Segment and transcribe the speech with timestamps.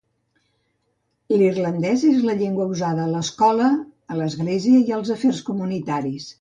[1.33, 3.69] L'irlandès és la llengua usada a l'escola,
[4.15, 6.29] a l'església i als afers comunitaris.